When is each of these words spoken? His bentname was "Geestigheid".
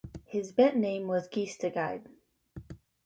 His 0.25 0.51
bentname 0.51 1.05
was 1.05 1.29
"Geestigheid". 1.29 2.07